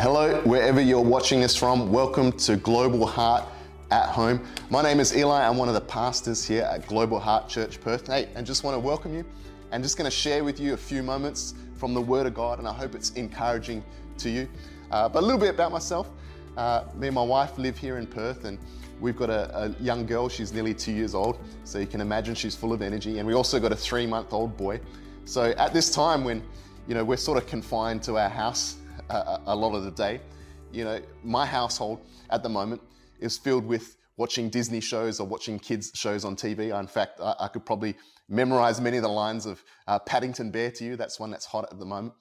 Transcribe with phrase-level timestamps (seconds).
[0.00, 3.44] Hello, wherever you're watching this from, welcome to Global Heart
[3.90, 4.42] at Home.
[4.70, 8.06] My name is Eli, I'm one of the pastors here at Global Heart Church Perth.
[8.06, 9.26] Hey, and just want to welcome you
[9.72, 12.60] and just going to share with you a few moments from the Word of God,
[12.60, 13.84] and I hope it's encouraging
[14.16, 14.48] to you.
[14.90, 16.08] Uh, but a little bit about myself.
[16.56, 18.58] Uh, me and my wife live here in Perth, and
[19.02, 20.30] we've got a, a, young girl.
[20.30, 23.18] She's nearly two years old, so you can imagine she's full of energy.
[23.18, 24.80] And we also got a three-month-old boy.
[25.26, 26.42] So at this time, when
[26.88, 28.76] you know we're sort of confined to our house
[29.08, 30.20] a, a lot of the day,
[30.72, 32.80] you know, my household at the moment
[33.20, 36.78] is filled with watching Disney shows or watching kids shows on TV.
[36.78, 37.96] In fact, I, I could probably
[38.28, 40.96] memorize many of the lines of uh, Paddington Bear to you.
[40.96, 42.14] That's one that's hot at the moment.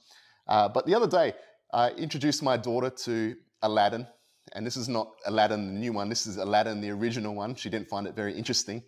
[0.47, 1.33] Uh, but the other day,
[1.71, 4.07] I introduced my daughter to Aladdin.
[4.53, 6.09] And this is not Aladdin, the new one.
[6.09, 7.53] This is Aladdin, the original one.
[7.53, 8.81] She didn't find it very interesting.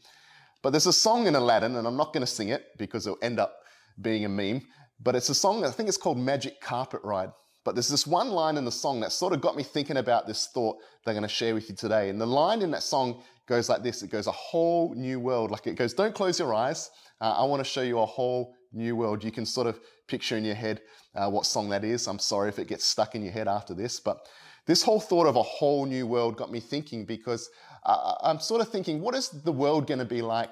[0.63, 3.19] But there's a song in Aladdin, and I'm not going to sing it because it'll
[3.21, 3.58] end up
[4.02, 4.61] being a meme.
[4.99, 7.31] But it's a song, I think it's called Magic Carpet Ride.
[7.63, 10.27] But there's this one line in the song that sort of got me thinking about
[10.27, 12.09] this thought that I'm going to share with you today.
[12.09, 15.52] And the line in that song goes like this it goes, A whole new world.
[15.52, 16.89] Like it goes, Don't close your eyes.
[17.19, 19.23] Uh, I want to show you a whole new world.
[19.23, 20.81] You can sort of picture in your head
[21.16, 22.08] uh, what song that is.
[22.08, 23.99] I'm sorry if it gets stuck in your head after this.
[23.99, 24.27] But
[24.66, 27.49] this whole thought of a whole new world got me thinking because
[27.83, 30.49] uh, I'm sort of thinking, what is the world going to be like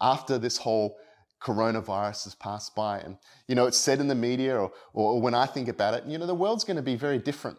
[0.00, 0.96] after this whole
[1.42, 2.98] coronavirus has passed by.
[2.98, 6.04] And, you know, it's said in the media or, or when I think about it,
[6.06, 7.58] you know, the world's going to be very different.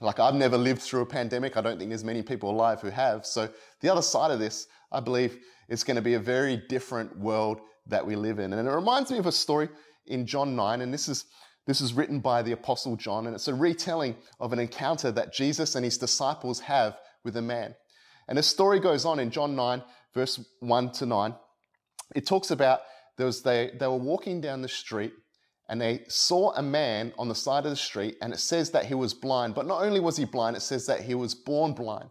[0.00, 1.56] Like I've never lived through a pandemic.
[1.56, 3.26] I don't think there's many people alive who have.
[3.26, 3.48] So
[3.80, 5.38] the other side of this, I believe
[5.68, 8.52] it's going to be a very different world that we live in.
[8.52, 9.68] And it reminds me of a story
[10.06, 10.80] in John 9.
[10.80, 11.24] And this is,
[11.66, 13.26] this is written by the apostle John.
[13.26, 17.42] And it's a retelling of an encounter that Jesus and his disciples have with a
[17.42, 17.74] man.
[18.28, 19.82] And the story goes on in John 9,
[20.14, 21.34] verse 1 to 9.
[22.14, 22.80] It talks about
[23.18, 25.12] there was they, they were walking down the street
[25.68, 28.86] and they saw a man on the side of the street and it says that
[28.86, 29.54] he was blind.
[29.54, 32.08] But not only was he blind, it says that he was born blind.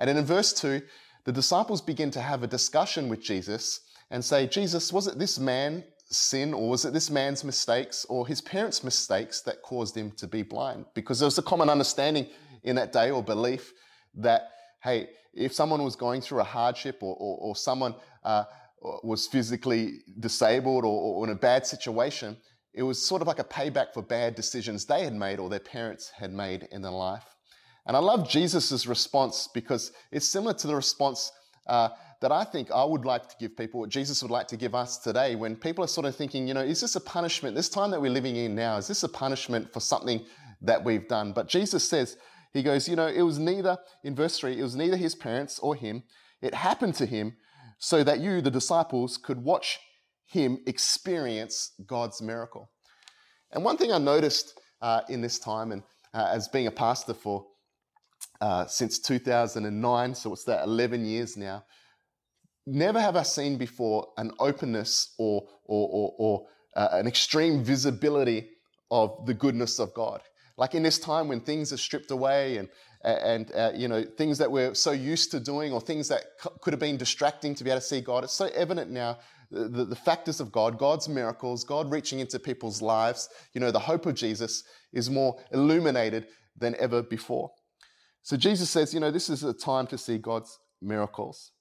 [0.00, 0.82] And then in verse 2,
[1.24, 3.80] the disciples begin to have a discussion with Jesus
[4.10, 8.26] and say, Jesus, was it this man's sin or was it this man's mistakes or
[8.26, 10.86] his parents' mistakes that caused him to be blind?
[10.94, 12.26] Because there was a common understanding
[12.64, 13.72] in that day or belief
[14.14, 14.48] that,
[14.82, 17.94] hey, if someone was going through a hardship or, or, or someone
[18.24, 18.44] uh,
[19.02, 22.36] was physically disabled or, or in a bad situation,
[22.74, 25.58] it was sort of like a payback for bad decisions they had made or their
[25.58, 27.24] parents had made in their life.
[27.86, 31.32] And I love Jesus' response because it's similar to the response
[31.66, 31.88] uh,
[32.20, 34.74] that I think I would like to give people, what Jesus would like to give
[34.74, 37.54] us today when people are sort of thinking, you know, is this a punishment?
[37.54, 40.24] This time that we're living in now, is this a punishment for something
[40.62, 41.32] that we've done?
[41.32, 42.16] But Jesus says,
[42.52, 45.58] He goes, you know, it was neither, in verse 3, it was neither his parents
[45.58, 46.02] or him.
[46.40, 47.36] It happened to him
[47.78, 49.78] so that you, the disciples, could watch
[50.26, 52.70] him experience God's miracle.
[53.52, 55.82] And one thing I noticed uh, in this time, and
[56.12, 57.46] uh, as being a pastor for
[58.40, 61.64] uh, since 2009, so it's that 11 years now,
[62.66, 68.50] never have I seen before an openness or, or, or, or uh, an extreme visibility
[68.90, 70.20] of the goodness of God.
[70.58, 72.68] Like in this time when things are stripped away and
[73.06, 76.50] and uh, you know things that we're so used to doing or things that c-
[76.60, 78.24] could have been distracting to be able to see god.
[78.24, 79.18] It's so evident now
[79.50, 83.28] the, the, factors of god god's miracles god reaching into people's lives.
[83.54, 87.52] You know the hope of jesus is more illuminated than ever before.
[88.22, 91.52] So jesus says you know this is a time to see god's miracles.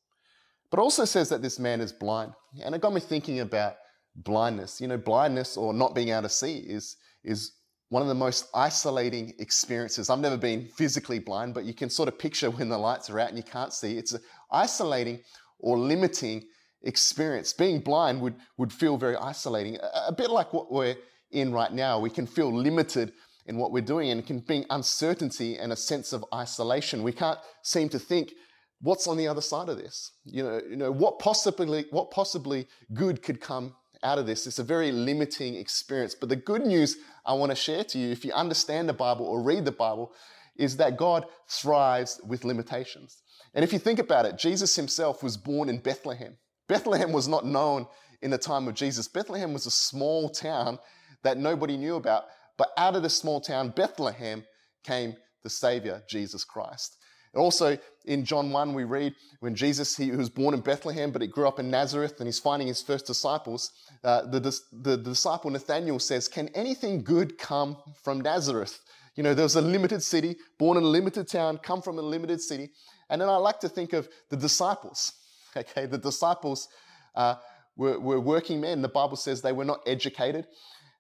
[0.72, 2.34] But also says that this man is blind.
[2.64, 3.76] And it got me thinking about
[4.16, 4.82] blindness.
[4.82, 7.52] You know blindness or not being able to see is is
[7.90, 10.10] one of the most isolating experiences.
[10.10, 13.20] I've never been physically blind, but you can sort of picture when the lights are
[13.20, 13.98] out and you can't see.
[13.98, 15.20] It's an isolating
[15.60, 16.46] or limiting
[16.84, 17.54] experience.
[17.54, 20.96] Being blind would, would feel very isolating, a, a bit like what we're
[21.32, 22.00] in right now.
[22.00, 23.14] We can feel limited
[23.46, 27.04] in what we're doing and it can bring uncertainty and a sense of isolation.
[27.04, 28.34] We can't seem to think
[28.82, 30.12] what's on the other side of this.
[30.26, 34.48] You know, you know what possibly what possibly good could come out of this.
[34.48, 36.16] It's a very limiting experience.
[36.16, 39.26] But the good news I want to share to you, if you understand the Bible
[39.26, 40.14] or read the Bible,
[40.56, 43.22] is that God thrives with limitations.
[43.54, 46.38] And if you think about it, Jesus himself was born in Bethlehem.
[46.68, 47.88] Bethlehem was not known
[48.22, 49.08] in the time of Jesus.
[49.08, 50.80] Bethlehem was a small town
[51.24, 52.26] that nobody knew about.
[52.58, 54.44] But out of this small town, Bethlehem,
[54.84, 56.98] came the Savior, Jesus Christ.
[57.36, 61.22] And also in John 1, we read when Jesus, he was born in Bethlehem, but
[61.22, 63.72] he grew up in Nazareth and he's finding his first disciples.
[64.06, 68.80] Uh, the, the, the disciple Nathaniel says, Can anything good come from Nazareth?
[69.16, 72.02] You know, there was a limited city, born in a limited town, come from a
[72.02, 72.72] limited city.
[73.10, 75.14] And then I like to think of the disciples.
[75.58, 76.68] Okay, the disciples
[77.16, 77.36] uh,
[77.78, 78.82] were, were, working men.
[78.82, 80.48] The Bible says they were not educated.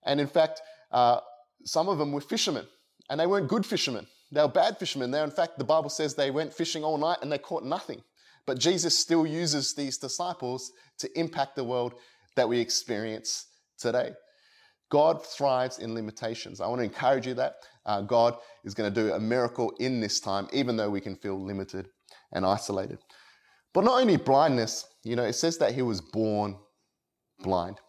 [0.06, 0.62] And in fact,
[0.94, 1.20] uh,
[1.66, 2.66] some of them were fishermen,
[3.10, 4.08] and they weren't good fishermen.
[4.32, 5.12] They were bad fishermen.
[5.12, 8.02] They, in fact, the Bible says they went fishing all night and they caught nothing.
[8.46, 11.96] But Jesus still uses these disciples to impact the world
[12.36, 14.12] that we experience today.
[14.90, 16.62] God thrives in limitations.
[16.62, 17.56] I want to encourage you that
[17.86, 21.16] uh, God is going to do a miracle in this time, even though we can
[21.16, 21.88] feel limited
[22.34, 23.00] and isolated.
[23.74, 26.58] But not only blindness, you know, it says that he was born
[27.40, 27.80] blind.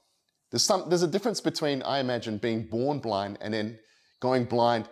[0.50, 3.78] There's, some, there's a difference between, I imagine, being born blind and then
[4.20, 4.88] going blind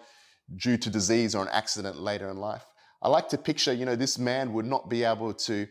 [0.56, 2.64] due to disease or an accident later in life.
[3.02, 5.66] I like to picture, you know, this man would not be able to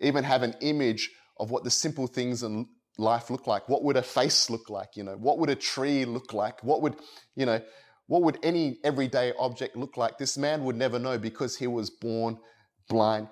[0.00, 2.66] even have an image of what the simple things in
[2.98, 3.68] life look like.
[3.68, 4.96] What would a face look like?
[4.96, 6.62] You know, what would a tree look like?
[6.62, 6.96] What would,
[7.36, 7.60] you know,
[8.06, 10.18] what would any everyday object look like?
[10.18, 12.38] This man would never know because he was born
[12.88, 13.28] blind.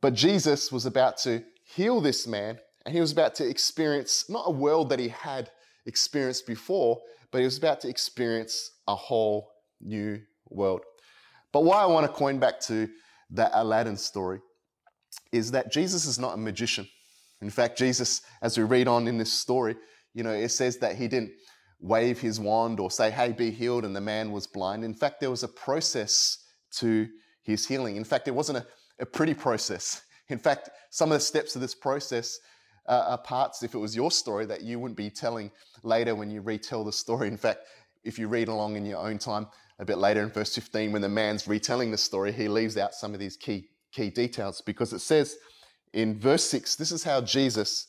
[0.00, 4.44] But Jesus was about to heal this man and he was about to experience not
[4.46, 5.50] a world that he had
[5.84, 7.00] experienced before,
[7.30, 9.50] but he was about to experience a whole
[9.80, 10.82] new world.
[11.52, 12.88] But why I want to coin back to
[13.30, 14.40] that Aladdin story
[15.32, 16.86] is that Jesus is not a magician.
[17.40, 19.76] In fact, Jesus, as we read on in this story,
[20.14, 21.30] you know, it says that he didn't
[21.80, 24.84] wave his wand or say, hey, be healed, and the man was blind.
[24.84, 26.38] In fact, there was a process
[26.72, 27.06] to
[27.42, 27.96] his healing.
[27.96, 28.66] In fact, it wasn't a,
[28.98, 30.02] a pretty process.
[30.28, 32.38] In fact, some of the steps of this process
[32.86, 35.50] uh, are parts, if it was your story, that you wouldn't be telling
[35.82, 37.28] later when you retell the story.
[37.28, 37.60] In fact,
[38.04, 39.46] if you read along in your own time
[39.78, 42.94] a bit later in verse 15, when the man's retelling the story, he leaves out
[42.94, 45.36] some of these key, key details because it says
[45.92, 47.86] in verse 6, this is how Jesus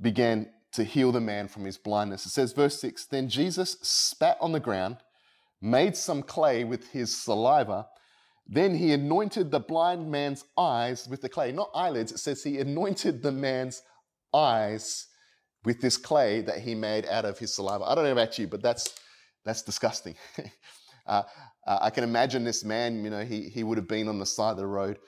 [0.00, 2.26] began to heal the man from his blindness.
[2.26, 4.98] It says, verse 6 Then Jesus spat on the ground,
[5.60, 7.86] made some clay with his saliva.
[8.46, 11.50] Then he anointed the blind man's eyes with the clay.
[11.50, 13.82] Not eyelids, it says he anointed the man's
[14.32, 15.08] eyes
[15.64, 17.84] with this clay that he made out of his saliva.
[17.84, 18.94] I don't know about you, but that's,
[19.46, 20.14] that's disgusting.
[21.06, 21.22] uh,
[21.66, 24.26] uh, I can imagine this man, you know, he, he would have been on the
[24.26, 24.98] side of the road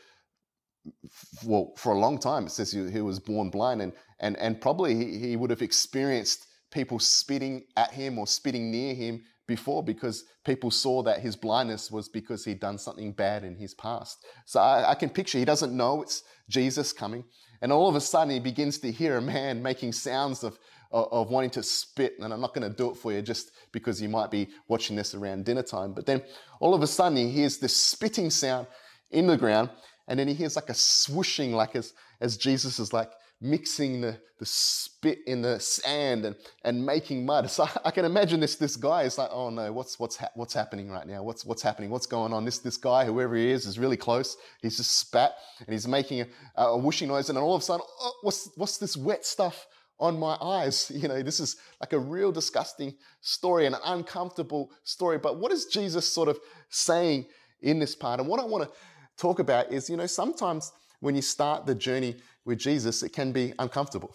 [1.45, 2.47] well, for a long time.
[2.47, 5.63] It says he, he was born blind, and and and probably he, he would have
[5.63, 11.35] experienced people spitting at him or spitting near him before because people saw that his
[11.35, 14.19] blindness was because he'd done something bad in his past.
[14.45, 17.25] So I, I, can picture he doesn't know it's Jesus coming.
[17.63, 20.59] And all of a sudden he begins to hear a man making sounds of,
[20.91, 22.15] of, of wanting to spit.
[22.19, 24.97] And I'm not going to do it for you just because you might be watching
[24.97, 25.93] this around dinner time.
[25.93, 26.23] But then
[26.61, 28.67] all of a sudden he hears this spitting sound
[29.11, 29.71] in the ground
[30.09, 34.19] and then he hears like a swooshing, like as, as Jesus is like mixing the,
[34.39, 37.49] the spit in the sand and, and making mud.
[37.51, 40.55] So I, can imagine this, this guy is like, oh no, what's, what's, ha- what's
[40.55, 41.23] happening right now?
[41.23, 41.91] What's, what's happening?
[41.91, 42.45] What's going on?
[42.45, 44.37] This, this guy, whoever he is, is really close.
[44.63, 47.29] He's just spat and he's making a, a whooshing noise.
[47.29, 49.67] And then all of a sudden, oh, what's, what's this wet stuff
[49.99, 50.91] on my eyes?
[50.95, 55.19] You know, this is like a real disgusting story an uncomfortable story.
[55.19, 56.39] But what is Jesus sort of
[56.71, 57.27] saying
[57.61, 58.21] in this part?
[58.21, 58.71] And what I want to
[59.17, 63.33] talk about is, you know, sometimes when you start the journey with Jesus, it can
[63.33, 64.15] be uncomfortable.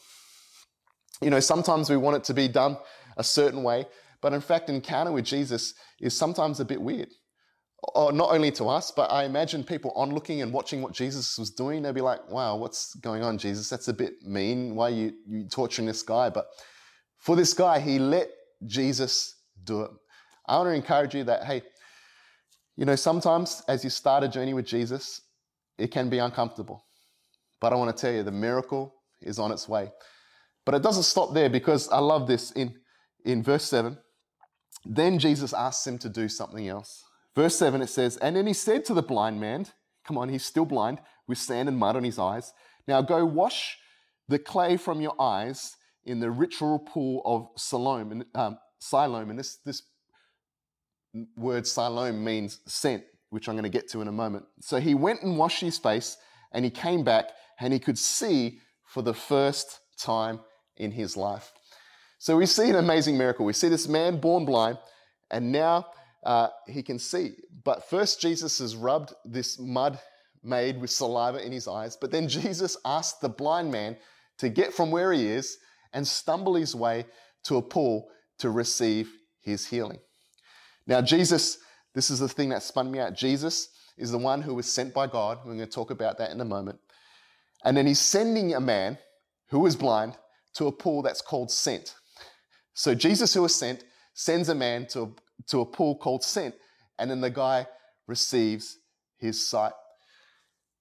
[1.21, 2.77] You know, sometimes we want it to be done
[3.17, 3.85] a certain way,
[4.21, 7.09] but in fact, encounter with Jesus is sometimes a bit weird.
[7.95, 11.49] Or not only to us, but I imagine people onlooking and watching what Jesus was
[11.49, 13.69] doing, they'd be like, wow, what's going on, Jesus?
[13.69, 14.75] That's a bit mean.
[14.75, 16.29] Why are you, you torturing this guy?
[16.29, 16.45] But
[17.19, 18.29] for this guy, he let
[18.65, 19.91] Jesus do it.
[20.47, 21.61] I want to encourage you that, hey,
[22.77, 25.21] you know, sometimes as you start a journey with Jesus,
[25.77, 26.85] it can be uncomfortable.
[27.59, 29.91] But I want to tell you, the miracle is on its way.
[30.65, 32.75] But it doesn't stop there because I love this in,
[33.25, 33.97] in verse 7.
[34.85, 37.03] Then Jesus asks him to do something else.
[37.35, 39.65] Verse 7, it says, And then he said to the blind man,
[40.05, 42.53] Come on, he's still blind, with sand and mud on his eyes.
[42.87, 43.77] Now go wash
[44.27, 45.75] the clay from your eyes
[46.05, 48.23] in the ritual pool of Siloam.
[48.35, 49.29] Um, Siloam.
[49.29, 49.83] And this, this
[51.35, 54.45] word Siloam means sent, which I'm going to get to in a moment.
[54.61, 56.17] So he went and washed his face
[56.51, 60.39] and he came back and he could see for the first time
[60.77, 61.51] in his life.
[62.19, 63.45] So we see an amazing miracle.
[63.45, 64.77] We see this man born blind
[65.31, 65.87] and now
[66.25, 67.33] uh, he can see.
[67.63, 69.99] But first, Jesus has rubbed this mud
[70.43, 71.95] made with saliva in his eyes.
[71.95, 73.97] But then Jesus asked the blind man
[74.37, 75.57] to get from where he is
[75.93, 77.05] and stumble his way
[77.43, 79.11] to a pool to receive
[79.41, 79.99] his healing.
[80.87, 81.59] Now, Jesus,
[81.93, 83.15] this is the thing that spun me out.
[83.15, 85.39] Jesus is the one who was sent by God.
[85.39, 86.79] We're going to talk about that in a moment.
[87.63, 88.97] And then he's sending a man
[89.49, 90.17] who is blind
[90.55, 91.95] to a pool that's called sent.
[92.73, 95.15] So Jesus, who was sent, sends a man to
[95.47, 96.55] to a pool called sent,
[96.99, 97.67] and then the guy
[98.07, 98.77] receives
[99.17, 99.73] his sight.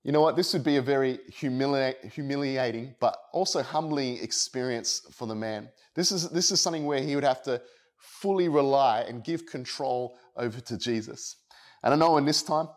[0.05, 0.37] You know what?
[0.37, 5.69] This would be a very humili- humiliating, but also humbling experience for the man.
[5.95, 7.63] This is, this is something where he would have to
[7.99, 11.37] fully rely and give control over to Jesus.
[11.85, 12.69] And I know in this time,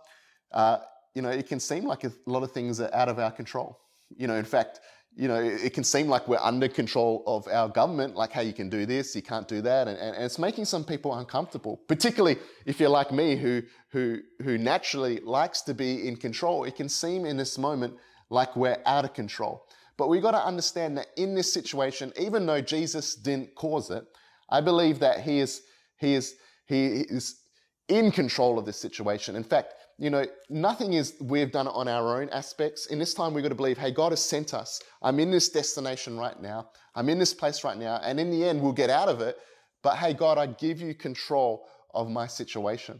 [0.52, 0.78] uh,
[1.16, 3.80] you know, it can seem like a lot of things are out of our control.
[4.16, 4.82] You know, in fact,
[5.18, 8.52] you know, it can seem like we're under control of our government, like, hey, you
[8.52, 9.88] can do this, you can't do that.
[9.88, 14.58] And, and, it's making some people uncomfortable, particularly if you're like me, who, who, who
[14.58, 16.66] naturally likes to be in control.
[16.66, 17.94] It can seem in this moment
[18.30, 19.66] like we're out of control.
[19.96, 24.04] But we've got to understand that in this situation, even though Jesus didn't cause it,
[24.50, 25.62] I believe that he is,
[25.98, 27.40] he is, he is
[27.88, 29.38] in control of this situation.
[29.38, 32.88] In fact, you know, nothing is we've done it on our own aspects.
[32.88, 34.82] In this time, we've got to believe, hey, God has sent us.
[35.02, 36.70] I'm in this destination right now.
[36.96, 38.02] I'm in this place right now.
[38.04, 39.38] And in the end, we'll get out of it.
[39.84, 43.00] But hey, God, I give you control of my situation.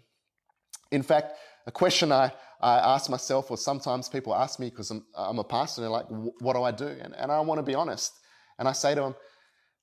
[0.92, 1.34] In fact,
[1.68, 5.44] a question I, I ask myself, or sometimes people ask me because I'm, I'm a
[5.44, 6.88] pastor, and they're like, what do I do?
[6.88, 8.14] And, and I want to be honest.
[8.58, 9.16] And I say to them,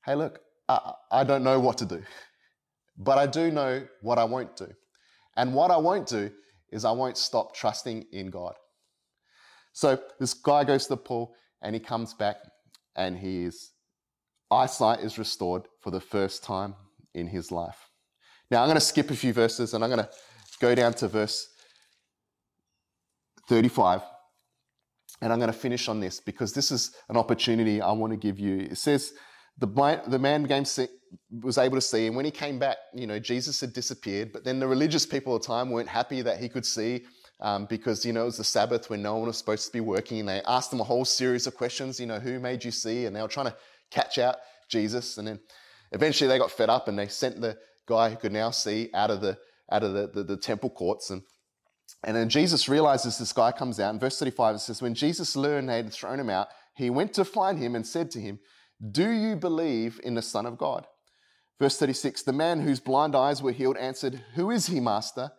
[0.06, 2.02] hey, look, I, I don't know what to do,
[2.96, 4.68] but I do know what I won't do.
[5.36, 6.30] And what I won't do
[6.72, 8.54] is I won't stop trusting in God.
[9.72, 12.36] So this guy goes to the pool and he comes back
[12.96, 13.70] and his
[14.50, 16.74] eyesight is restored for the first time
[17.14, 17.90] in his life.
[18.50, 20.10] Now I'm going to skip a few verses and I'm going to
[20.60, 21.48] go down to verse
[23.48, 24.02] 35.
[25.20, 28.16] And I'm going to finish on this because this is an opportunity I want to
[28.16, 28.60] give you.
[28.60, 29.12] It says,
[29.58, 30.90] the, the man became sick,
[31.42, 34.32] was able to see, and when he came back, you know, Jesus had disappeared.
[34.32, 37.04] But then the religious people at the time weren't happy that he could see
[37.42, 39.80] um, because, you know, it was the Sabbath when no one was supposed to be
[39.80, 40.20] working.
[40.20, 43.04] And they asked him a whole series of questions, you know, who made you see?
[43.04, 43.56] And they were trying to
[43.90, 44.36] catch out
[44.68, 45.18] Jesus.
[45.18, 45.40] And then
[45.90, 49.10] eventually they got fed up and they sent the guy who could now see out
[49.10, 49.36] of the,
[49.72, 51.10] out of the, the, the temple courts.
[51.10, 51.22] And,
[52.04, 53.92] and then Jesus realizes this guy comes out.
[53.92, 57.12] In verse 35, it says, When Jesus learned they had thrown him out, he went
[57.14, 58.38] to find him and said to him,
[58.90, 60.86] do you believe in the Son of God?
[61.60, 65.30] Verse 36 The man whose blind eyes were healed answered, Who is he, Master?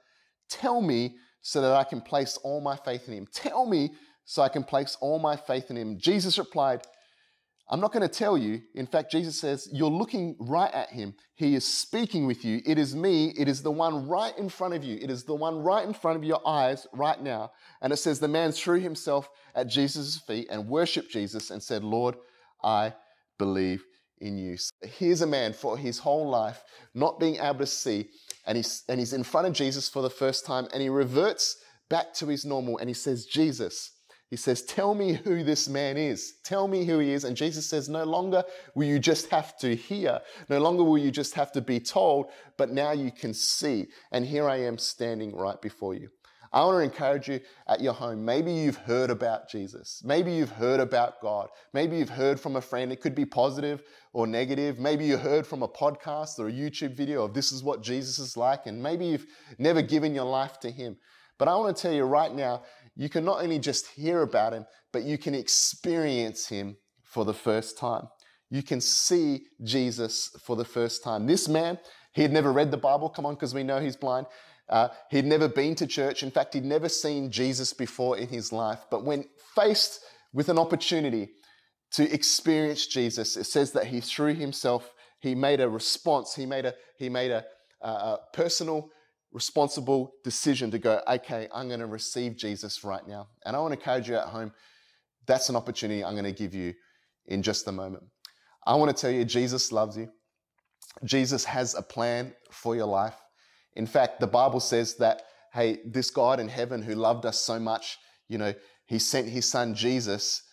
[0.50, 3.28] Tell me so that I can place all my faith in him.
[3.34, 3.92] Tell me
[4.24, 5.98] so I can place all my faith in him.
[6.00, 6.82] Jesus replied,
[7.70, 8.62] I'm not going to tell you.
[8.76, 11.14] In fact, Jesus says, You're looking right at him.
[11.36, 12.62] He is speaking with you.
[12.66, 13.34] It is me.
[13.38, 14.98] It is the one right in front of you.
[15.02, 17.52] It is the one right in front of your eyes right now.
[17.82, 21.84] And it says, The man threw himself at Jesus' feet and worshiped Jesus and said,
[21.84, 22.16] Lord,
[22.64, 22.94] I
[23.38, 23.84] believe
[24.20, 24.58] in you.
[24.58, 26.64] So here's a man for his whole life
[26.94, 28.10] not being able to see,
[28.46, 31.58] and he's, and he's in front of Jesus for the first time, and he reverts
[31.90, 33.92] back to his normal and he says, Jesus,
[34.30, 36.38] he says, Tell me who this man is.
[36.44, 37.24] Tell me who he is.
[37.24, 41.12] And Jesus says, No longer will you just have to hear, no longer will you
[41.12, 43.86] just have to be told, but now you can see.
[44.12, 46.10] And here I am standing right before you.
[46.54, 48.24] I want to encourage you at your home.
[48.24, 50.04] Maybe you've heard about Jesus.
[50.06, 51.50] Maybe you've heard about God.
[51.74, 52.92] Maybe you've heard from a friend.
[52.92, 53.82] It could be positive
[54.14, 54.80] or negative.
[54.80, 58.20] Maybe you heard from a podcast or a YouTube video of this is what Jesus
[58.20, 58.68] is like.
[58.68, 59.26] And maybe you've
[59.58, 60.98] never given your life to Him.
[61.40, 62.62] But I want to tell you right now,
[62.96, 67.34] you can not only just hear about Him, but you can experience Him for the
[67.34, 68.08] first time.
[68.52, 71.26] You can see Jesus for the first time.
[71.26, 71.80] This man,
[72.14, 73.10] he had never read the Bible.
[73.10, 74.28] Come on, because we know he's blind.
[74.70, 76.24] Uh, he'd never been to church.
[76.24, 78.80] In fact, he'd never seen Jesus before in his life.
[78.90, 80.00] But when faced
[80.34, 81.30] with an opportunity
[81.92, 86.66] to experience Jesus, it says that he threw himself, he made a response, he made
[86.66, 87.46] a, he made a,
[87.82, 88.90] a personal,
[89.32, 93.28] responsible decision to go, okay, I'm going to receive Jesus right now.
[93.46, 94.54] And I want to encourage you at home,
[95.28, 96.74] that's an opportunity I'm going to give you
[97.28, 98.04] in just a moment.
[98.66, 100.10] I want to tell you, Jesus loves you.
[101.04, 103.16] Jesus has a plan for your life.
[103.76, 107.60] In fact, the Bible says that, hey, this God in heaven who loved us so
[107.60, 108.54] much, you know,
[108.86, 110.44] he sent his son Jesus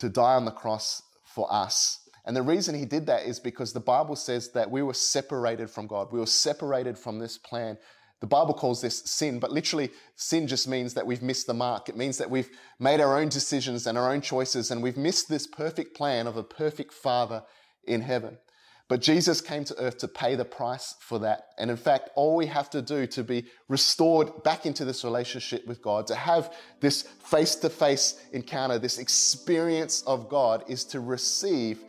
[0.00, 2.00] to die on the cross for us.
[2.24, 5.70] And the reason he did that is because the Bible says that we were separated
[5.70, 6.08] from God.
[6.12, 7.78] We were separated from this plan.
[8.20, 11.88] The Bible calls this sin, but literally, sin just means that we've missed the mark.
[11.88, 12.48] It means that we've
[12.80, 16.36] made our own decisions and our own choices, and we've missed this perfect plan of
[16.36, 17.42] a perfect Father
[17.84, 18.38] in heaven.
[18.88, 21.48] But Jesus came to earth to pay the price for that.
[21.58, 25.66] And in fact, all we have to do to be restored back into this relationship
[25.66, 31.00] with God, to have this face to face encounter, this experience of God, is to
[31.00, 31.84] receive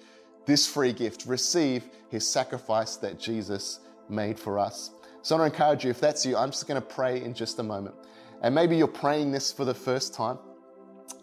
[0.47, 4.91] this free gift, receive his sacrifice that Jesus made for us.
[5.21, 7.33] So I want to encourage you, if that's you, I'm just going to pray in
[7.33, 7.95] just a moment.
[8.41, 10.39] And maybe you're praying this for the first time.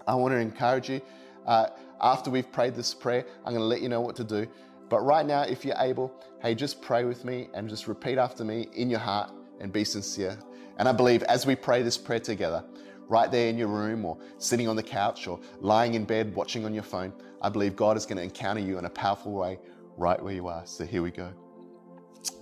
[0.07, 1.01] I want to encourage you.
[1.47, 1.67] Uh,
[2.01, 4.47] after we've prayed this prayer, I'm going to let you know what to do.
[4.95, 8.45] But right now, if you're able, hey, just pray with me and just repeat after
[8.45, 10.39] me in your heart and be sincere.
[10.79, 12.65] And I believe as we pray this prayer together,
[13.09, 16.65] right there in your room or sitting on the couch or lying in bed watching
[16.65, 19.59] on your phone, I believe God is going to encounter you in a powerful way
[19.97, 20.65] right where you are.
[20.65, 21.33] So here we go.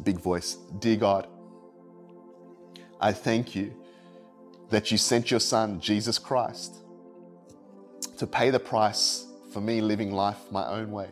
[0.02, 0.56] Big voice.
[0.78, 1.28] Dear God,
[3.00, 3.72] I thank you
[4.68, 6.82] that you sent your son, Jesus Christ,
[8.18, 11.08] to pay the price for me living life my own way.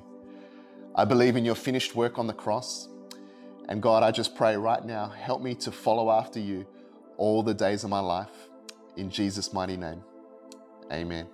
[1.00, 2.86] I believe in your finished work on the cross.
[3.70, 6.66] And God, I just pray right now, help me to follow after you
[7.16, 8.50] all the days of my life.
[8.98, 10.02] In Jesus' mighty name.
[10.92, 11.26] Amen.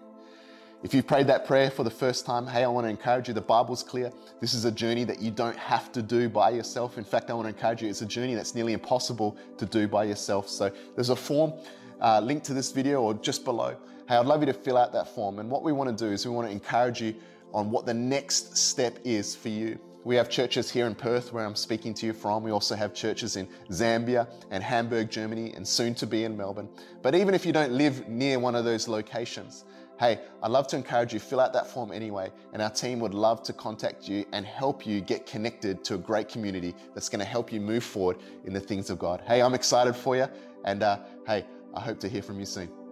[0.85, 3.35] If you've prayed that prayer for the first time, hey, I want to encourage you.
[3.35, 4.13] The Bible's clear.
[4.41, 6.97] This is a journey that you don't have to do by yourself.
[6.97, 9.89] In fact, I want to encourage you, it's a journey that's nearly impossible to do
[9.89, 10.49] by yourself.
[10.49, 11.55] So there's a form
[12.01, 13.77] uh, linked to this video or just below.
[14.09, 15.41] Hey, I'd love you to fill out that form.
[15.41, 17.17] And what we want to do is we want to encourage you
[17.57, 19.79] on what the next step is for you.
[20.05, 22.43] We have churches here in Perth where I'm speaking to you from.
[22.43, 26.69] We also have churches in Zambia and Hamburg, Germany, and soon to be in Melbourne.
[27.01, 29.65] But even if you don't live near one of those locations,
[29.99, 33.15] hey, I'd love to encourage you, fill out that form anyway, and our team would
[33.15, 37.21] love to contact you and help you get connected to a great community that's going
[37.21, 39.23] to help you move forward in the things of God.
[39.27, 40.29] Hey, I'm excited for you,
[40.67, 42.86] and uh, hey, I hope to hear from you soon.